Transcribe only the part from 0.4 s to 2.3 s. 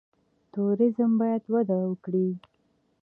توریزم باید وده وکړي